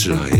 July 0.00 0.39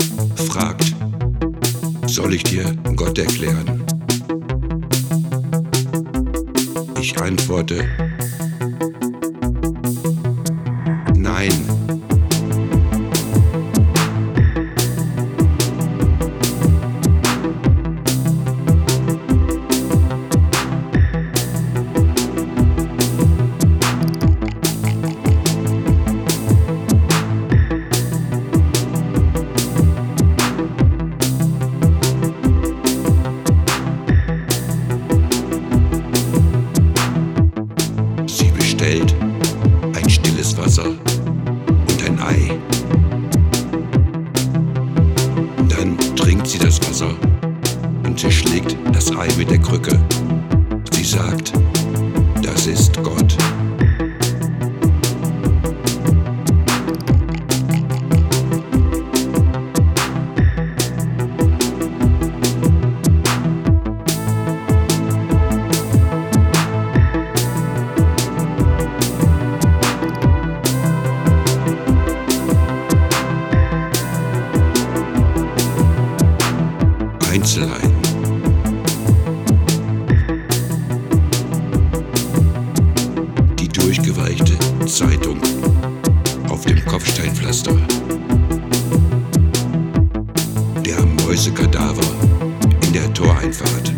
soll 2.11 2.33
ich 2.33 2.43
dir 2.43 2.65
Gott 2.97 3.17
erklären? 3.17 3.85
Ich 6.99 7.17
antworte, 7.17 7.87
nein. 11.15 11.53
Mit 49.41 49.49
der 49.49 49.57
Krücke. 49.57 49.99
Sie 50.91 51.03
sagt, 51.03 51.51
das 52.43 52.67
ist 52.67 53.01
Gott. 53.01 53.30
Zeitung 84.87 85.39
auf 86.49 86.65
dem 86.65 86.83
Kopfsteinpflaster. 86.85 87.75
Der 90.85 91.05
Mäusekadaver 91.23 92.01
in 92.87 92.93
der 92.93 93.13
Toreinfahrt. 93.13 93.93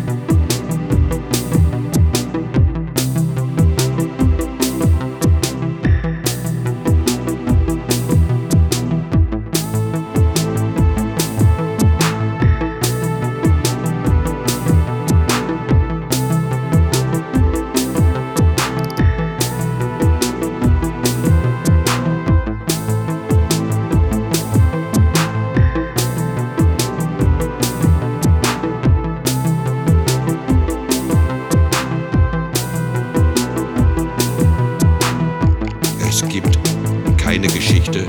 Keine 37.44 37.58
Geschichte, 37.58 38.06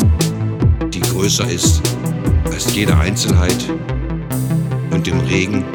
die 0.94 1.02
größer 1.02 1.50
ist 1.50 1.82
als 2.54 2.74
jede 2.74 2.96
Einzelheit 2.98 3.70
und 4.92 5.10
im 5.10 5.20
Regen, 5.20 5.66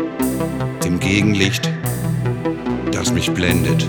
im 0.86 0.98
Gegenlicht, 0.98 1.70
das 2.90 3.12
mich 3.12 3.30
blendet. 3.30 3.86